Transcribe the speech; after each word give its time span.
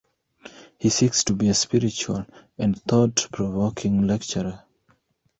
He 0.79 0.89
seeks 0.89 1.23
to 1.25 1.33
be 1.35 1.47
a 1.49 1.53
spiritual 1.53 2.25
and 2.57 2.81
thought-provoking 2.85 4.07
lecturer. 4.07 4.63